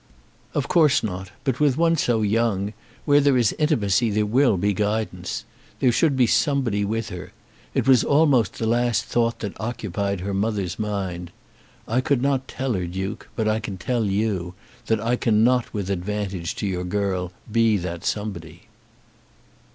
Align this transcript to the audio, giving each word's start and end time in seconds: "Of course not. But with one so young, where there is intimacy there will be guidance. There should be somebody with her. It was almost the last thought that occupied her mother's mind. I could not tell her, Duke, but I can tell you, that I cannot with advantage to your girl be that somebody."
"Of 0.55 0.67
course 0.67 1.03
not. 1.03 1.29
But 1.43 1.59
with 1.59 1.77
one 1.77 1.95
so 1.95 2.23
young, 2.23 2.73
where 3.05 3.21
there 3.21 3.37
is 3.37 3.53
intimacy 3.59 4.09
there 4.09 4.25
will 4.25 4.57
be 4.57 4.73
guidance. 4.73 5.45
There 5.79 5.91
should 5.91 6.17
be 6.17 6.25
somebody 6.25 6.83
with 6.83 7.09
her. 7.09 7.33
It 7.75 7.87
was 7.87 8.03
almost 8.03 8.57
the 8.57 8.65
last 8.65 9.03
thought 9.05 9.37
that 9.41 9.55
occupied 9.61 10.21
her 10.21 10.33
mother's 10.33 10.79
mind. 10.79 11.29
I 11.87 12.01
could 12.01 12.23
not 12.23 12.47
tell 12.47 12.73
her, 12.73 12.87
Duke, 12.87 13.29
but 13.35 13.47
I 13.47 13.59
can 13.59 13.77
tell 13.77 14.05
you, 14.05 14.55
that 14.87 14.99
I 14.99 15.17
cannot 15.17 15.71
with 15.71 15.91
advantage 15.91 16.55
to 16.55 16.65
your 16.65 16.83
girl 16.83 17.31
be 17.51 17.77
that 17.77 18.03
somebody." 18.03 18.63